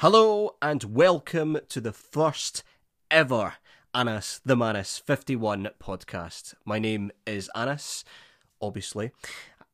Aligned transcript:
Hello 0.00 0.56
and 0.62 0.82
welcome 0.84 1.58
to 1.68 1.78
the 1.78 1.92
first 1.92 2.64
ever 3.10 3.56
Anas 3.94 4.40
the 4.46 4.56
Manace 4.56 4.96
51 4.96 5.68
podcast. 5.78 6.54
My 6.64 6.78
name 6.78 7.10
is 7.26 7.50
Anas, 7.54 8.02
obviously. 8.62 9.10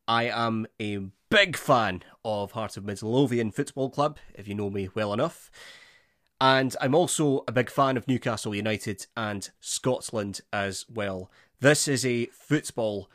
I 0.09 0.25
am 0.25 0.67
a 0.83 0.99
big 1.31 1.57
fan 1.57 2.03
of 2.25 2.51
Heart 2.51 2.77
of 2.77 2.85
Midlothian 2.85 3.53
Football 3.53 3.89
Club, 3.89 4.19
if 4.35 4.49
you 4.49 4.57
know 4.57 4.69
me 4.69 4.89
well 4.97 5.13
enough. 5.13 5.49
And 6.41 6.75
I'm 6.81 6.97
also 6.97 7.45
a 7.47 7.53
big 7.53 7.71
fan 7.71 7.97
of 7.97 8.09
Newcastle 8.09 8.53
United 8.53 9.07
and 9.17 9.49
Scotland 9.61 10.41
as 10.53 10.87
well. 10.93 11.31
This 11.61 11.87
is 11.87 12.05
a 12.05 12.27
football 12.33 13.09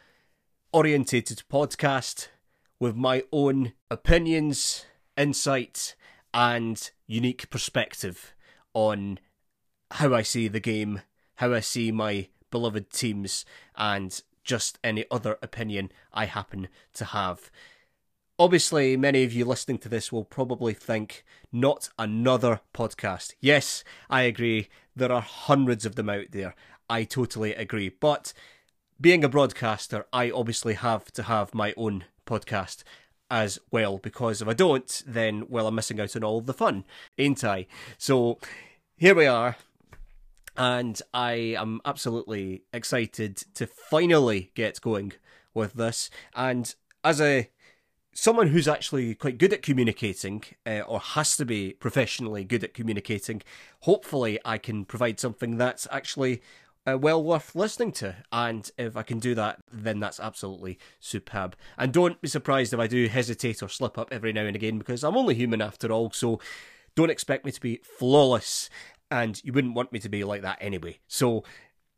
orientated 0.71 1.43
podcast 1.51 2.29
with 2.79 2.95
my 2.95 3.23
own 3.33 3.73
opinions, 3.89 4.85
insight, 5.17 5.97
and 6.33 6.91
unique 7.07 7.49
perspective 7.49 8.33
on 8.73 9.19
how 9.91 10.13
I 10.13 10.21
see 10.21 10.47
the 10.47 10.59
game, 10.59 11.01
how 11.35 11.53
I 11.53 11.59
see 11.59 11.91
my 11.91 12.27
beloved 12.49 12.91
teams, 12.91 13.45
and 13.75 14.21
just 14.43 14.79
any 14.83 15.05
other 15.11 15.37
opinion 15.41 15.91
I 16.13 16.25
happen 16.25 16.67
to 16.93 17.05
have. 17.05 17.51
Obviously, 18.39 18.97
many 18.97 19.23
of 19.23 19.33
you 19.33 19.45
listening 19.45 19.77
to 19.79 19.89
this 19.89 20.11
will 20.11 20.23
probably 20.23 20.73
think, 20.73 21.23
not 21.51 21.89
another 21.99 22.61
podcast. 22.73 23.33
Yes, 23.39 23.83
I 24.09 24.23
agree, 24.23 24.69
there 24.95 25.11
are 25.11 25.21
hundreds 25.21 25.85
of 25.85 25.95
them 25.95 26.09
out 26.09 26.31
there. 26.31 26.55
I 26.89 27.03
totally 27.03 27.53
agree. 27.53 27.89
But 27.89 28.33
being 28.99 29.23
a 29.23 29.29
broadcaster, 29.29 30.05
I 30.11 30.31
obviously 30.31 30.73
have 30.75 31.11
to 31.13 31.23
have 31.23 31.53
my 31.53 31.73
own 31.77 32.05
podcast 32.25 32.83
as 33.31 33.57
well 33.71 33.97
because 33.97 34.41
if 34.41 34.47
I 34.47 34.53
don't, 34.53 35.03
then 35.07 35.45
well, 35.47 35.65
I'm 35.65 35.75
missing 35.75 35.99
out 35.99 36.15
on 36.15 36.23
all 36.23 36.41
the 36.41 36.53
fun, 36.53 36.83
ain't 37.17 37.43
I? 37.43 37.65
So 37.97 38.37
here 38.97 39.15
we 39.15 39.25
are, 39.25 39.55
and 40.57 41.01
I 41.13 41.55
am 41.57 41.79
absolutely 41.85 42.65
excited 42.73 43.37
to 43.55 43.65
finally 43.65 44.51
get 44.53 44.81
going 44.81 45.13
with 45.53 45.73
this. 45.73 46.09
And 46.35 46.75
as 47.03 47.21
a 47.21 47.49
someone 48.13 48.47
who's 48.47 48.67
actually 48.67 49.15
quite 49.15 49.37
good 49.37 49.53
at 49.53 49.61
communicating, 49.61 50.43
uh, 50.65 50.81
or 50.81 50.99
has 50.99 51.37
to 51.37 51.45
be 51.45 51.71
professionally 51.71 52.43
good 52.43 52.65
at 52.65 52.73
communicating, 52.73 53.41
hopefully 53.81 54.39
I 54.43 54.57
can 54.57 54.83
provide 54.83 55.21
something 55.21 55.57
that's 55.57 55.87
actually 55.89 56.41
uh, 56.89 56.97
well 56.97 57.23
worth 57.23 57.55
listening 57.55 57.91
to. 57.93 58.15
And 58.31 58.69
if 58.77 58.97
I 58.97 59.03
can 59.03 59.19
do 59.19 59.35
that, 59.35 59.59
then 59.71 59.99
that's 59.99 60.19
absolutely 60.19 60.79
superb. 60.99 61.55
And 61.77 61.93
don't 61.93 62.21
be 62.21 62.27
surprised 62.27 62.73
if 62.73 62.79
I 62.79 62.87
do 62.87 63.07
hesitate 63.07 63.61
or 63.61 63.69
slip 63.69 63.97
up 63.97 64.09
every 64.11 64.33
now 64.33 64.45
and 64.45 64.55
again 64.55 64.77
because 64.77 65.03
I'm 65.03 65.17
only 65.17 65.35
human 65.35 65.61
after 65.61 65.91
all. 65.91 66.11
So 66.11 66.39
don't 66.95 67.11
expect 67.11 67.45
me 67.45 67.51
to 67.51 67.61
be 67.61 67.81
flawless. 67.83 68.69
And 69.09 69.41
you 69.43 69.53
wouldn't 69.53 69.75
want 69.75 69.91
me 69.91 69.99
to 69.99 70.09
be 70.09 70.23
like 70.23 70.41
that 70.41 70.57
anyway. 70.61 70.99
So 71.07 71.43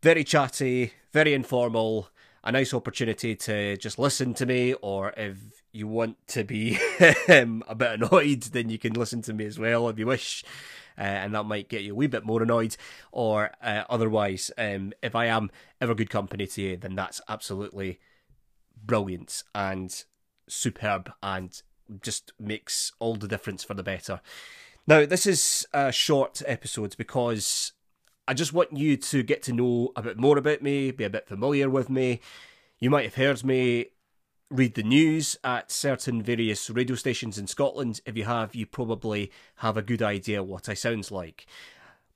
very 0.02 0.24
chatty, 0.24 0.94
very 1.12 1.34
informal, 1.34 2.10
a 2.44 2.52
nice 2.52 2.74
opportunity 2.74 3.36
to 3.36 3.78
just 3.78 3.98
listen 3.98 4.34
to 4.34 4.46
me, 4.46 4.74
or 4.82 5.14
if 5.16 5.38
you 5.72 5.88
want 5.88 6.18
to 6.28 6.44
be 6.44 6.78
um, 7.30 7.64
a 7.68 7.76
bit 7.76 8.02
annoyed, 8.02 8.42
then 8.44 8.70
you 8.70 8.78
can 8.78 8.94
listen 8.94 9.22
to 9.22 9.34
me 9.34 9.46
as 9.46 9.58
well 9.58 9.88
if 9.88 9.98
you 9.98 10.08
wish 10.08 10.44
and 10.98 11.34
that 11.36 11.44
might 11.44 11.70
get 11.70 11.84
you 11.84 11.94
a 11.94 11.96
wee 11.96 12.08
bit 12.08 12.26
more 12.26 12.44
annoyed. 12.44 12.76
Or 13.12 13.52
uh, 13.62 13.84
otherwise, 13.90 14.52
um, 14.58 14.94
if 15.02 15.16
I 15.16 15.26
am 15.26 15.52
ever 15.82 15.96
good 15.96 16.10
company 16.10 16.48
to 16.48 16.62
you, 16.62 16.78
then 16.78 16.96
that's 16.96 17.22
absolutely 17.28 18.00
brilliant 18.86 19.44
and 19.54 20.04
superb 20.48 21.12
and 21.22 21.62
just 22.02 22.34
makes 22.40 22.92
all 23.00 23.16
the 23.16 23.28
difference 23.28 23.64
for 23.64 23.74
the 23.74 23.84
better. 23.84 24.22
Now, 24.86 25.06
this 25.06 25.26
is 25.26 25.66
a 25.74 25.92
short 25.92 26.42
episode 26.46 26.96
because 26.98 27.72
I 28.28 28.34
just 28.34 28.54
want 28.54 28.76
you 28.76 28.98
to 28.98 29.24
get 29.24 29.42
to 29.44 29.54
know 29.54 29.92
a 29.96 30.02
bit 30.02 30.18
more 30.18 30.38
about 30.38 30.62
me, 30.62 30.92
be 30.92 31.04
a 31.04 31.10
bit 31.10 31.28
familiar 31.28 31.70
with 31.70 31.90
me. 31.90 32.20
You 32.80 32.90
might 32.90 33.06
have 33.06 33.16
heard 33.16 33.44
me 33.44 33.88
read 34.54 34.76
the 34.76 34.84
news 34.84 35.36
at 35.44 35.72
certain 35.72 36.22
various 36.22 36.70
radio 36.70 36.96
stations 36.96 37.38
in 37.40 37.48
Scotland. 37.48 38.02
If 38.06 38.16
you 38.16 38.26
have, 38.26 38.54
you 38.54 38.66
probably 38.66 39.32
have 39.58 39.78
a 39.78 39.82
good 39.82 40.04
idea 40.04 40.44
what 40.44 40.70
I 40.70 40.76
sounds 40.76 41.12
like. 41.12 41.48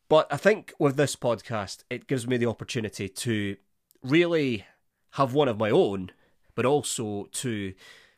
But 0.08 0.31
I 0.31 0.38
think 0.38 0.72
with 0.78 0.98
this 0.98 1.16
podcast, 1.16 1.84
it 1.90 2.08
gives 2.08 2.28
me 2.28 2.38
the 2.38 2.46
opportunity 2.46 3.09
to 3.09 3.58
really 4.03 4.66
have 5.12 5.34
one 5.34 5.48
of 5.48 5.58
my 5.58 5.72
own, 5.72 6.12
but 6.53 6.66
also 6.66 7.28
to 7.31 7.74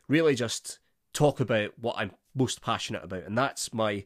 really 0.09 0.36
just 0.36 0.80
talk 1.13 1.40
about 1.40 1.80
what 1.80 1.96
I'm 1.97 2.12
most 2.36 2.62
passionate 2.62 3.03
about, 3.03 3.24
and 3.24 3.38
that's 3.38 3.74
my 3.74 4.03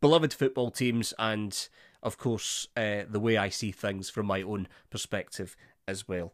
beloved 0.00 0.32
football 0.32 0.70
teams 0.70 1.12
and, 1.18 1.68
of 2.02 2.18
course, 2.18 2.68
uh, 2.76 3.02
the 3.08 3.20
way 3.20 3.36
I 3.36 3.48
see 3.48 3.72
things 3.72 4.10
from 4.10 4.26
my 4.26 4.42
own 4.42 4.68
perspective 4.90 5.56
as 5.86 6.08
well. 6.08 6.32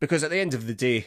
Because 0.00 0.22
at 0.22 0.30
the 0.30 0.38
end 0.38 0.54
of 0.54 0.66
the 0.66 0.74
day, 0.74 1.06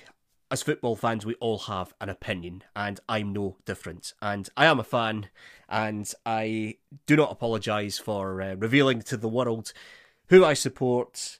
as 0.49 0.63
football 0.63 0.95
fans, 0.95 1.25
we 1.25 1.35
all 1.35 1.59
have 1.59 1.93
an 1.99 2.09
opinion, 2.09 2.63
and 2.75 2.99
I'm 3.09 3.33
no 3.33 3.57
different. 3.65 4.13
And 4.21 4.47
I 4.55 4.65
am 4.65 4.79
a 4.79 4.83
fan, 4.83 5.29
and 5.67 6.11
I 6.25 6.75
do 7.05 7.15
not 7.15 7.31
apologise 7.31 7.99
for 7.99 8.41
uh, 8.41 8.55
revealing 8.55 9.01
to 9.03 9.17
the 9.17 9.27
world 9.27 9.73
who 10.27 10.45
I 10.45 10.53
support. 10.53 11.39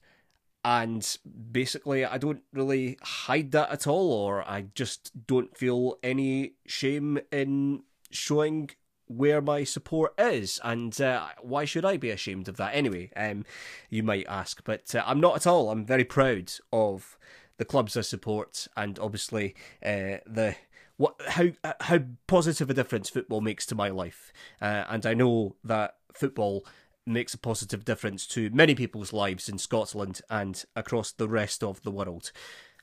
And 0.65 1.17
basically, 1.51 2.03
I 2.03 2.17
don't 2.17 2.41
really 2.51 2.97
hide 3.01 3.51
that 3.51 3.71
at 3.71 3.87
all, 3.87 4.11
or 4.11 4.43
I 4.49 4.65
just 4.75 5.27
don't 5.27 5.55
feel 5.55 5.97
any 6.03 6.53
shame 6.65 7.19
in 7.31 7.83
showing 8.09 8.71
where 9.07 9.41
my 9.41 9.63
support 9.63 10.13
is, 10.19 10.59
and 10.65 10.99
uh, 10.99 11.27
why 11.41 11.63
should 11.63 11.85
I 11.85 11.95
be 11.95 12.09
ashamed 12.09 12.49
of 12.49 12.57
that 12.57 12.75
anyway? 12.75 13.09
Um, 13.15 13.45
you 13.89 14.03
might 14.03 14.27
ask, 14.27 14.61
but 14.65 14.93
uh, 14.93 15.03
I'm 15.05 15.21
not 15.21 15.37
at 15.37 15.47
all. 15.47 15.69
I'm 15.69 15.85
very 15.85 16.03
proud 16.03 16.51
of 16.73 17.17
the 17.57 17.65
clubs 17.65 17.97
I 17.97 18.01
support, 18.01 18.67
and 18.75 18.97
obviously 18.99 19.55
uh, 19.83 20.19
the 20.25 20.55
what 20.97 21.15
how 21.27 21.49
how 21.81 21.99
positive 22.27 22.69
a 22.69 22.73
difference 22.73 23.09
football 23.09 23.41
makes 23.41 23.65
to 23.67 23.75
my 23.75 23.89
life. 23.89 24.31
Uh, 24.61 24.85
and 24.89 25.05
I 25.05 25.13
know 25.13 25.55
that 25.63 25.95
football 26.13 26.65
makes 27.05 27.33
a 27.33 27.37
positive 27.37 27.85
difference 27.85 28.27
to 28.27 28.49
many 28.49 28.75
people's 28.75 29.13
lives 29.13 29.47
in 29.47 29.57
Scotland 29.57 30.21
and 30.29 30.65
across 30.75 31.11
the 31.11 31.29
rest 31.29 31.63
of 31.63 31.81
the 31.83 31.91
world. 31.91 32.31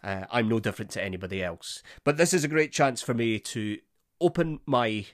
Uh, 0.02 0.24
I'm 0.30 0.48
no 0.48 0.60
different 0.60 0.90
to 0.92 1.02
anybody 1.02 1.42
else. 1.42 1.82
But 2.04 2.16
this 2.16 2.32
is 2.32 2.44
a 2.44 2.48
great 2.48 2.72
chance 2.72 3.02
for 3.02 3.14
me 3.14 3.38
to 3.40 3.78
open 4.20 4.60
my 4.66 5.06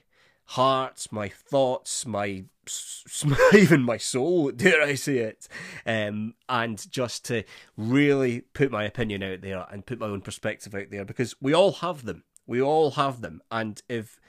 heart, 0.45 1.07
my 1.11 1.29
thoughts, 1.29 2.05
my 2.05 2.45
even 3.53 3.81
my 3.81 3.97
soul, 3.97 4.51
dare 4.55 4.81
I 4.81 4.95
say 4.95 5.17
it, 5.17 5.47
um, 5.85 6.35
and 6.47 6.89
just 6.91 7.25
to 7.25 7.43
really 7.77 8.41
put 8.41 8.71
my 8.71 8.83
opinion 8.83 9.23
out 9.23 9.41
there 9.41 9.65
and 9.71 9.85
put 9.85 9.99
my 9.99 10.07
own 10.07 10.21
perspective 10.21 10.75
out 10.75 10.91
there 10.91 11.05
because 11.05 11.35
we 11.41 11.53
all 11.53 11.73
have 11.73 12.05
them. 12.05 12.23
We 12.45 12.61
all 12.61 12.91
have 12.91 13.21
them. 13.21 13.41
And 13.51 13.81
if 13.89 14.19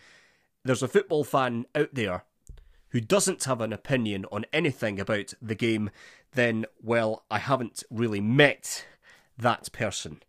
there's 0.65 0.83
a 0.83 0.89
football 0.89 1.25
fan 1.25 1.67
out 1.75 1.91
there 1.93 2.25
who 2.91 3.01
doesn't 3.01 3.45
have 3.45 3.61
an 3.61 3.73
opinion 3.73 4.27
on 4.31 4.45
anything 4.53 5.01
about 5.01 5.35
the 5.41 5.55
game, 5.55 5.91
then, 6.33 6.67
well, 6.83 7.25
I 7.31 7.39
haven't 7.39 7.83
really 7.91 8.21
met 8.21 8.87
that 9.39 9.73
person. 9.73 10.23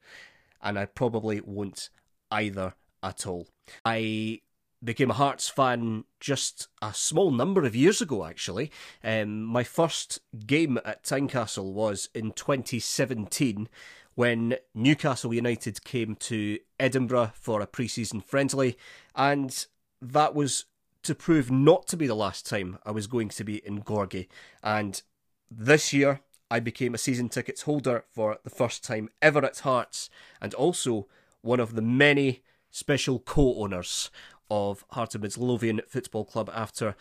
And 0.61 0.79
I 0.79 0.85
probably 0.85 1.41
won't 1.41 1.89
either 2.31 2.73
at 3.01 3.27
all. 3.27 3.47
I 3.85 4.41
became 4.83 5.11
a 5.11 5.15
Hearts 5.15 5.49
fan 5.49 6.03
just 6.19 6.67
a 6.81 6.93
small 6.93 7.31
number 7.31 7.63
of 7.63 7.75
years 7.75 8.01
ago, 8.01 8.25
actually. 8.25 8.71
Um, 9.03 9.43
my 9.43 9.63
first 9.63 10.19
game 10.45 10.79
at 10.83 11.03
Tynecastle 11.03 11.71
was 11.71 12.09
in 12.13 12.31
2017 12.31 13.69
when 14.15 14.55
Newcastle 14.75 15.33
United 15.33 15.83
came 15.83 16.15
to 16.15 16.59
Edinburgh 16.79 17.31
for 17.33 17.61
a 17.61 17.67
pre 17.67 17.87
season 17.87 18.21
friendly, 18.21 18.77
and 19.15 19.65
that 20.01 20.35
was 20.35 20.65
to 21.03 21.15
prove 21.15 21.51
not 21.51 21.87
to 21.87 21.97
be 21.97 22.07
the 22.07 22.15
last 22.15 22.45
time 22.45 22.77
I 22.85 22.91
was 22.91 23.07
going 23.07 23.29
to 23.29 23.43
be 23.43 23.65
in 23.65 23.81
Gorgie. 23.81 24.27
And 24.63 25.01
this 25.49 25.93
year, 25.93 26.21
I 26.49 26.59
became 26.59 26.93
a 26.93 26.99
season 26.99 27.29
tickets 27.29 27.63
holder 27.63 28.05
for 28.11 28.37
the 28.43 28.49
first 28.49 28.83
time 28.83 29.09
ever 29.21 29.43
at 29.43 29.59
Hearts, 29.59 30.09
and 30.41 30.53
also 30.53 31.07
one 31.41 31.59
of 31.59 31.75
the 31.75 31.81
many 31.81 32.43
special 32.73 33.19
co 33.19 33.55
owners 33.55 34.09
of 34.49 34.85
Heart 34.91 35.15
of 35.15 35.21
Midlothian 35.21 35.81
Football 35.87 36.25
Club 36.25 36.49
after 36.53 36.95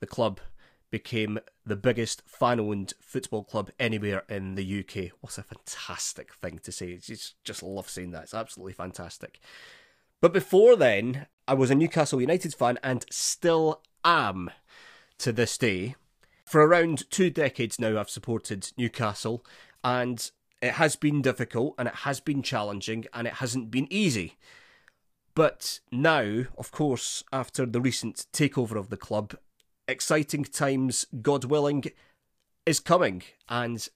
the 0.00 0.06
club 0.06 0.40
became 0.90 1.38
the 1.64 1.76
biggest 1.76 2.22
fan 2.26 2.60
owned 2.60 2.94
football 3.00 3.44
club 3.44 3.70
anywhere 3.78 4.24
in 4.28 4.54
the 4.54 4.80
UK. 4.80 5.12
What 5.20 5.38
a 5.38 5.42
fantastic 5.42 6.32
thing 6.34 6.60
to 6.60 6.72
say. 6.72 6.96
Just, 6.96 7.42
just 7.44 7.62
love 7.62 7.88
saying 7.88 8.12
that. 8.12 8.24
It's 8.24 8.34
absolutely 8.34 8.72
fantastic. 8.72 9.40
But 10.20 10.32
before 10.32 10.76
then, 10.76 11.26
I 11.46 11.54
was 11.54 11.70
a 11.70 11.74
Newcastle 11.74 12.20
United 12.20 12.54
fan 12.54 12.78
and 12.82 13.04
still 13.10 13.82
am 14.04 14.50
to 15.18 15.32
this 15.32 15.58
day. 15.58 15.96
For 16.44 16.64
around 16.64 17.10
two 17.10 17.30
decades 17.30 17.80
now, 17.80 17.98
I've 17.98 18.08
supported 18.08 18.70
Newcastle, 18.78 19.44
and 19.82 20.30
it 20.62 20.72
has 20.72 20.96
been 20.96 21.22
difficult 21.22 21.74
and 21.78 21.88
it 21.88 21.94
has 21.94 22.20
been 22.20 22.42
challenging 22.42 23.04
and 23.12 23.26
it 23.26 23.34
hasn't 23.34 23.70
been 23.70 23.88
easy. 23.90 24.36
But 25.36 25.80
now, 25.92 26.44
of 26.56 26.72
course, 26.72 27.22
after 27.30 27.66
the 27.66 27.80
recent 27.80 28.24
takeover 28.32 28.76
of 28.76 28.88
the 28.88 28.96
club, 28.96 29.34
exciting 29.86 30.44
times, 30.44 31.06
God 31.20 31.44
willing, 31.44 31.84
is 32.64 32.80
coming. 32.80 33.22
And 33.46 33.86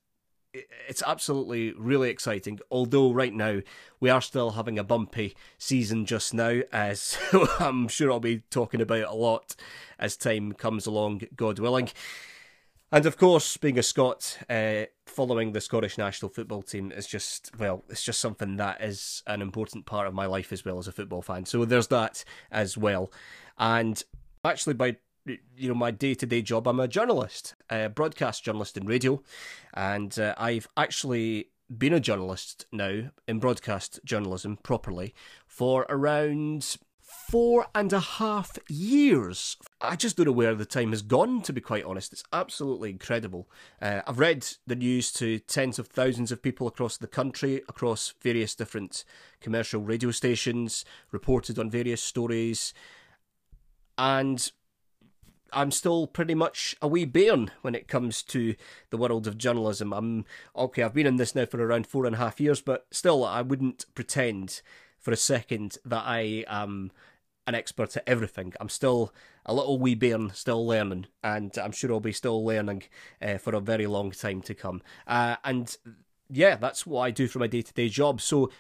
it's 0.53 1.03
absolutely 1.07 1.73
really 1.73 2.11
exciting. 2.11 2.61
Although 2.71 3.13
right 3.13 3.33
now 3.33 3.61
we 4.01 4.11
are 4.11 4.21
still 4.21 4.51
having 4.51 4.79
a 4.79 4.85
bumpy 4.85 5.35
season 5.57 6.05
just 6.05 6.35
now, 6.35 6.61
as 6.75 7.17
I'm 7.59 7.89
sure 7.89 8.13
I'll 8.13 8.21
be 8.21 8.43
talking 8.51 8.83
about 8.83 9.05
a 9.05 9.15
lot 9.15 9.57
as 9.99 10.19
time 10.19 10.53
comes 10.53 10.85
along, 10.87 11.23
God 11.37 11.59
willing. 11.59 11.89
And 12.93 13.07
of 13.07 13.17
course, 13.17 13.57
being 13.57 13.79
a 13.79 13.83
Scot, 13.85 14.39
uh, 14.49 14.87
following 15.07 15.53
the 15.53 15.61
Scottish 15.61 15.97
national 15.97 16.31
football 16.31 16.63
team 16.63 16.91
is 16.91 17.07
just, 17.07 17.57
well, 17.57 17.85
it's 17.89 18.03
just 18.03 18.21
something 18.21 18.57
that 18.57 18.83
is 18.83 19.23
an 19.29 19.43
important 19.43 19.87
part 19.87 20.09
of 20.09 20.15
my 20.15 20.27
life 20.27 20.53
as 20.53 20.65
well 20.65 20.79
as 20.79 20.89
a 20.89 20.93
football 20.93 21.23
fan. 21.23 21.47
So 21.47 21.65
there's 21.65 21.87
that 21.89 22.25
as 22.51 22.77
well. 22.77 23.13
And 23.59 24.03
actually, 24.45 24.75
by 24.75 24.97
you 25.57 25.69
know 25.69 25.75
my 25.75 25.91
day 25.91 26.15
to 26.15 26.27
day 26.27 26.43
job. 26.43 26.67
I'm 26.67 26.81
a 26.81 26.89
journalist, 26.89 27.55
a 27.71 27.89
broadcast 27.89 28.45
journalist 28.45 28.77
in 28.77 28.87
radio, 28.87 29.23
and 29.75 30.19
uh, 30.19 30.35
I've 30.39 30.69
actually 30.77 31.51
been 31.77 31.93
a 31.93 32.01
journalist 32.01 32.67
now 32.73 33.11
in 33.29 33.39
broadcast 33.39 34.01
journalism 34.05 34.57
properly 34.57 35.15
for 35.47 35.87
around 35.89 36.77
four 37.01 37.67
and 37.75 37.93
a 37.93 38.01
half 38.01 38.59
years. 38.69 39.57
I 39.83 39.97
just 39.97 40.17
don't 40.17 40.27
know 40.27 40.33
where 40.33 40.55
the 40.55 40.67
time 40.67 40.91
has 40.91 41.01
gone, 41.01 41.41
to 41.43 41.53
be 41.53 41.61
quite 41.61 41.85
honest. 41.85 42.13
It's 42.13 42.25
absolutely 42.33 42.91
incredible. 42.91 43.49
Uh, 43.81 44.03
I've 44.07 44.19
read 44.19 44.47
the 44.67 44.77
news 44.77 45.11
to 45.13 45.39
tens 45.39 45.79
of 45.79 45.87
thousands 45.87 46.31
of 46.31 46.43
people 46.43 46.67
across 46.67 46.99
the 46.99 47.07
country, 47.07 47.63
across 47.69 48.13
various 48.21 48.55
different 48.55 49.05
commercial 49.41 49.81
radio 49.81 50.11
stations, 50.11 50.85
reported 51.13 51.59
on 51.59 51.71
various 51.71 52.03
stories. 52.03 52.75
And 53.97 54.53
I'm 55.53 55.71
still 55.71 56.07
pretty 56.07 56.35
much 56.35 56.77
a 56.83 56.89
wee 56.89 57.07
bairn 57.07 57.51
when 57.63 57.75
it 57.75 57.89
comes 57.89 58.23
to 58.25 58.55
the 58.91 58.99
world 58.99 59.27
of 59.27 59.39
journalism. 59.39 59.95
I'm 59.95 60.27
okay. 60.55 60.83
I've 60.83 60.95
been 60.95 61.07
in 61.07 61.17
this 61.17 61.35
now 61.35 61.47
for 61.47 61.65
around 61.65 61.87
four 61.87 62.05
and 62.05 62.17
a 62.17 62.19
half 62.19 62.39
years, 62.39 62.61
but 62.61 62.87
still, 62.91 63.25
I 63.25 63.41
wouldn't 63.41 63.87
pretend 63.95 64.61
for 64.99 65.11
a 65.11 65.17
second 65.17 65.79
that 65.87 66.05
I 66.05 66.45
am 66.49 66.93
an 67.51 67.55
expert 67.55 67.97
at 67.97 68.05
everything. 68.07 68.55
I'm 68.61 68.69
still 68.69 69.13
a 69.45 69.53
little 69.53 69.79
wee 69.79 69.95
bairn, 69.95 70.31
still 70.33 70.67
learning, 70.67 71.07
and 71.23 71.57
I'm 71.59 71.73
sure 71.73 71.93
I'll 71.93 72.01
be 72.01 72.13
still 72.13 72.43
learning 72.45 72.85
uh, 73.21 73.37
for 73.39 73.55
a 73.55 73.61
very 73.61 73.87
long 73.87 74.13
time 74.13 74.41
to 74.43 74.55
come. 74.55 74.81
Uh, 75.07 75.37
and 75.45 75.77
yeah, 76.31 76.57
that's 76.57 76.87
what 76.87 77.03
I 77.03 77.11
do 77.11 77.29
for 77.29 77.41
my 77.41 77.49
day 77.49 77.63
to 77.63 77.73
day 77.75 77.89
job. 77.89 78.21
So 78.21 78.51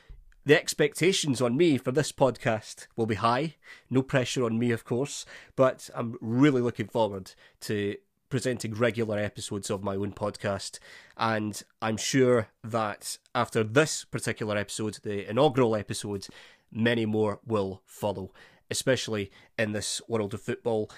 the 0.44 0.58
expectations 0.58 1.40
on 1.40 1.56
me 1.56 1.78
for 1.78 1.92
this 1.92 2.12
podcast 2.12 2.88
will 2.96 3.06
be 3.06 3.14
high. 3.14 3.54
No 3.88 4.02
pressure 4.02 4.44
on 4.44 4.58
me, 4.58 4.72
of 4.72 4.84
course, 4.84 5.25
but 5.54 5.88
I'm 5.94 6.16
really 6.20 6.60
looking 6.60 6.88
forward 6.88 7.32
to 7.62 7.96
presenting 8.28 8.75
regular 8.75 9.19
episodes 9.19 9.70
of 9.70 9.82
my 9.82 9.94
own 9.94 10.12
podcast. 10.12 10.78
And 11.16 11.62
I'm 11.82 11.96
sure 11.96 12.48
that 12.64 13.19
after 13.34 13.62
this 13.62 14.04
particular 14.04 14.56
episode, 14.56 14.98
the 15.02 15.28
inaugural 15.28 15.76
episode, 15.76 16.26
many 16.72 17.04
more 17.06 17.40
will 17.44 17.82
follow, 17.84 18.32
especially 18.70 19.31
in 19.58 19.72
this 19.72 20.00
world 20.08 20.34
of 20.34 20.40
football. 20.40 20.90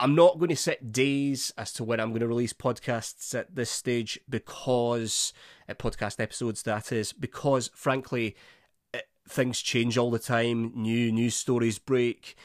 I'm 0.00 0.14
not 0.14 0.38
going 0.38 0.50
to 0.50 0.56
set 0.56 0.92
days 0.92 1.52
as 1.56 1.72
to 1.74 1.84
when 1.84 2.00
I'm 2.00 2.10
going 2.10 2.20
to 2.20 2.26
release 2.26 2.52
podcasts 2.52 3.34
at 3.34 3.54
this 3.54 3.70
stage 3.70 4.18
because, 4.28 5.32
uh, 5.68 5.74
podcast 5.74 6.20
episodes, 6.20 6.64
that 6.64 6.90
is, 6.90 7.12
because 7.12 7.70
frankly, 7.74 8.34
things 9.28 9.60
change 9.60 9.96
all 9.96 10.10
the 10.10 10.18
time. 10.18 10.72
New 10.74 11.10
news 11.12 11.34
stories 11.34 11.78
break, 11.78 12.36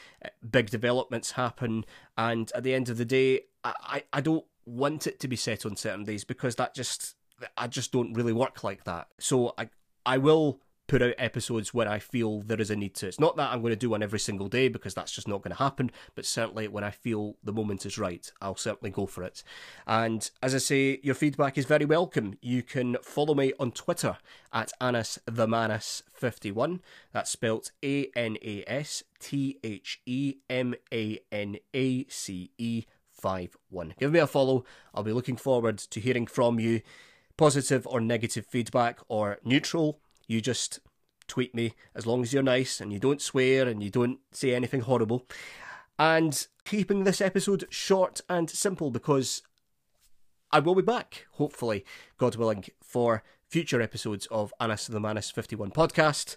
big 0.48 0.70
developments 0.70 1.32
happen, 1.32 1.84
and 2.16 2.50
at 2.54 2.62
the 2.62 2.74
end 2.74 2.88
of 2.88 2.96
the 2.96 3.04
day, 3.04 3.42
I, 3.64 4.02
I 4.12 4.20
don't 4.20 4.44
want 4.64 5.06
it 5.06 5.20
to 5.20 5.28
be 5.28 5.36
set 5.36 5.66
on 5.66 5.76
certain 5.76 6.04
days 6.04 6.24
because 6.24 6.56
that 6.56 6.74
just 6.74 7.16
I 7.56 7.66
just 7.66 7.92
don't 7.92 8.14
really 8.14 8.32
work 8.32 8.64
like 8.64 8.84
that. 8.84 9.08
So 9.18 9.54
I 9.58 9.68
I 10.06 10.18
will 10.18 10.60
put 10.90 11.02
out 11.02 11.14
episodes 11.18 11.72
when 11.72 11.86
I 11.86 12.00
feel 12.00 12.40
there 12.40 12.60
is 12.60 12.68
a 12.68 12.74
need 12.74 12.94
to. 12.96 13.06
It's 13.06 13.20
not 13.20 13.36
that 13.36 13.52
I'm 13.52 13.60
going 13.60 13.70
to 13.70 13.76
do 13.76 13.90
one 13.90 14.02
every 14.02 14.18
single 14.18 14.48
day 14.48 14.66
because 14.66 14.92
that's 14.92 15.12
just 15.12 15.28
not 15.28 15.40
going 15.40 15.52
to 15.52 15.62
happen, 15.62 15.92
but 16.16 16.26
certainly 16.26 16.66
when 16.66 16.82
I 16.82 16.90
feel 16.90 17.36
the 17.44 17.52
moment 17.52 17.86
is 17.86 17.96
right, 17.96 18.28
I'll 18.42 18.56
certainly 18.56 18.90
go 18.90 19.06
for 19.06 19.22
it. 19.22 19.44
And 19.86 20.28
as 20.42 20.52
I 20.52 20.58
say, 20.58 20.98
your 21.04 21.14
feedback 21.14 21.56
is 21.56 21.64
very 21.64 21.84
welcome. 21.84 22.36
You 22.42 22.64
can 22.64 22.96
follow 23.02 23.34
me 23.36 23.52
on 23.60 23.70
Twitter 23.70 24.18
at 24.52 24.72
Anas 24.80 25.20
the 25.26 25.46
Manace 25.46 26.02
51. 26.12 26.80
That's 27.12 27.30
spelt 27.30 27.70
A 27.84 28.10
N 28.16 28.36
A 28.42 28.64
S 28.66 29.04
T 29.20 29.60
H 29.62 30.00
E 30.06 30.38
M 30.50 30.74
A 30.92 31.20
N 31.30 31.58
A 31.72 32.04
C 32.08 32.50
E 32.58 32.82
5 33.12 33.56
1. 33.68 33.94
Give 34.00 34.10
me 34.10 34.18
a 34.18 34.26
follow. 34.26 34.64
I'll 34.92 35.04
be 35.04 35.12
looking 35.12 35.36
forward 35.36 35.78
to 35.78 36.00
hearing 36.00 36.26
from 36.26 36.58
you. 36.58 36.80
Positive 37.36 37.86
or 37.86 38.00
negative 38.00 38.44
feedback 38.44 38.98
or 39.08 39.38
neutral 39.44 40.00
you 40.30 40.40
just 40.40 40.78
tweet 41.26 41.54
me 41.56 41.74
as 41.92 42.06
long 42.06 42.22
as 42.22 42.32
you're 42.32 42.42
nice 42.42 42.80
and 42.80 42.92
you 42.92 43.00
don't 43.00 43.20
swear 43.20 43.66
and 43.66 43.82
you 43.82 43.90
don't 43.90 44.20
say 44.30 44.54
anything 44.54 44.82
horrible. 44.82 45.26
And 45.98 46.46
keeping 46.64 47.02
this 47.02 47.20
episode 47.20 47.66
short 47.68 48.20
and 48.28 48.48
simple 48.48 48.92
because 48.92 49.42
I 50.52 50.60
will 50.60 50.76
be 50.76 50.82
back, 50.82 51.26
hopefully, 51.32 51.84
God 52.16 52.36
willing, 52.36 52.64
for 52.80 53.24
future 53.48 53.82
episodes 53.82 54.26
of 54.26 54.54
Anas 54.60 54.86
the 54.86 55.00
Manace 55.00 55.32
51 55.32 55.72
podcast 55.72 56.36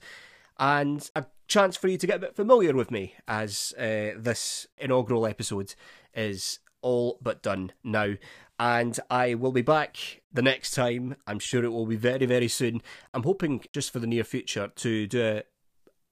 and 0.60 1.10
a 1.16 1.26
chance 1.48 1.78
for 1.78 1.88
you 1.88 2.00
to 2.00 2.08
get 2.08 2.16
a 2.16 2.20
bit 2.20 2.36
familiar 2.36 2.74
with 2.74 2.90
me 2.90 3.14
as 3.28 3.76
uh, 3.78 4.18
this 4.18 4.66
inaugural 4.80 5.28
episode 5.28 5.76
is 6.16 6.60
all 6.82 7.20
but 7.22 7.44
done 7.44 7.72
now 7.84 8.16
and 8.60 9.00
I 9.12 9.36
will 9.36 9.52
be 9.52 9.62
back 9.62 10.23
the 10.34 10.42
next 10.42 10.72
time. 10.72 11.16
I'm 11.28 11.40
sure 11.40 11.64
it 11.64 11.72
will 11.72 11.86
be 11.86 11.96
very, 11.96 12.26
very 12.26 12.48
soon. 12.48 12.82
I'm 13.14 13.24
hoping 13.24 13.64
just 13.72 13.92
for 13.92 14.00
the 14.00 14.08
near 14.08 14.24
future 14.24 14.72
to 14.76 15.08
do 15.08 15.22
a, 15.22 15.44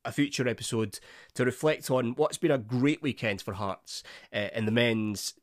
a 0.05 0.11
future 0.11 0.47
episode 0.47 0.99
to 1.33 1.43
reflect 1.43 1.89
on 1.89 2.11
what's 2.15 2.37
been 2.37 2.51
a 2.51 2.57
great 2.57 3.01
weekend 3.01 3.41
for 3.41 3.53
Hearts 3.53 4.03
uh, 4.33 4.49
in 4.53 4.65
the 4.65 4.71
men's 4.71 5.33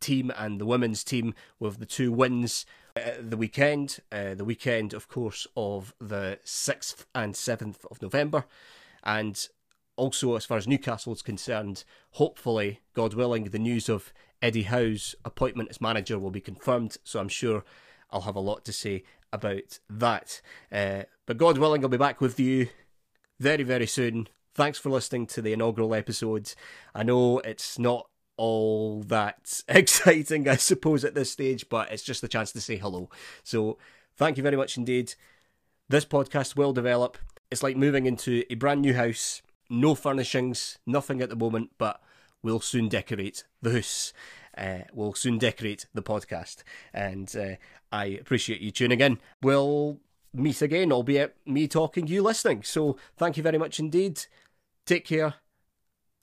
team 0.00 0.30
and 0.36 0.60
the 0.60 0.66
women's 0.66 1.02
team 1.02 1.34
with 1.58 1.78
the 1.78 1.86
two 1.86 2.12
wins 2.12 2.66
uh, 2.96 3.12
the 3.20 3.36
weekend. 3.36 3.98
Uh, 4.12 4.34
the 4.34 4.44
weekend, 4.44 4.94
of 4.94 5.08
course, 5.08 5.46
of 5.56 5.94
the 6.00 6.38
6th 6.44 7.06
and 7.14 7.34
7th 7.34 7.84
of 7.90 8.00
November. 8.00 8.44
And 9.02 9.48
also, 9.96 10.36
as 10.36 10.44
far 10.44 10.58
as 10.58 10.68
Newcastle 10.68 11.12
is 11.12 11.22
concerned, 11.22 11.84
hopefully, 12.12 12.80
God 12.94 13.14
willing, 13.14 13.44
the 13.44 13.58
news 13.58 13.88
of 13.88 14.12
Eddie 14.42 14.64
Howe's 14.64 15.14
appointment 15.24 15.70
as 15.70 15.80
manager 15.80 16.18
will 16.18 16.30
be 16.30 16.40
confirmed, 16.40 16.96
so 17.04 17.20
I'm 17.20 17.28
sure 17.28 17.64
I'll 18.10 18.22
have 18.22 18.36
a 18.36 18.40
lot 18.40 18.64
to 18.64 18.72
say 18.72 19.04
about 19.32 19.78
that. 19.90 20.40
Uh, 20.70 21.02
but 21.26 21.38
God 21.38 21.58
willing, 21.58 21.82
I'll 21.84 21.90
be 21.90 21.96
back 21.96 22.20
with 22.20 22.38
you 22.38 22.68
very, 23.38 23.64
very 23.64 23.86
soon. 23.86 24.28
Thanks 24.54 24.78
for 24.78 24.90
listening 24.90 25.26
to 25.28 25.42
the 25.42 25.52
inaugural 25.52 25.94
episode. 25.94 26.52
I 26.94 27.02
know 27.02 27.40
it's 27.40 27.78
not 27.78 28.08
all 28.36 29.02
that 29.04 29.62
exciting, 29.68 30.48
I 30.48 30.56
suppose, 30.56 31.04
at 31.04 31.14
this 31.14 31.30
stage, 31.30 31.68
but 31.68 31.90
it's 31.90 32.02
just 32.02 32.24
a 32.24 32.28
chance 32.28 32.52
to 32.52 32.60
say 32.60 32.76
hello. 32.76 33.10
So, 33.42 33.78
thank 34.16 34.36
you 34.36 34.42
very 34.42 34.56
much 34.56 34.76
indeed. 34.76 35.14
This 35.88 36.04
podcast 36.04 36.56
will 36.56 36.72
develop. 36.72 37.18
It's 37.50 37.62
like 37.62 37.76
moving 37.76 38.06
into 38.06 38.44
a 38.50 38.54
brand 38.54 38.82
new 38.82 38.94
house, 38.94 39.42
no 39.70 39.94
furnishings, 39.94 40.78
nothing 40.86 41.20
at 41.20 41.28
the 41.28 41.36
moment, 41.36 41.70
but 41.78 42.00
we'll 42.42 42.60
soon 42.60 42.88
decorate 42.88 43.44
the 43.62 43.72
house. 43.74 44.12
Uh, 44.56 44.80
we'll 44.92 45.14
soon 45.14 45.38
decorate 45.38 45.86
the 45.94 46.02
podcast. 46.02 46.62
And 46.92 47.34
uh, 47.36 47.56
I 47.92 48.06
appreciate 48.06 48.60
you 48.60 48.70
tuning 48.70 49.00
in. 49.00 49.18
We'll 49.42 49.98
meet 50.32 50.62
again, 50.62 50.92
albeit 50.92 51.36
me 51.46 51.68
talking, 51.68 52.06
you 52.06 52.22
listening. 52.22 52.62
So 52.62 52.96
thank 53.16 53.36
you 53.36 53.42
very 53.42 53.58
much 53.58 53.78
indeed. 53.78 54.24
Take 54.86 55.04
care 55.04 55.34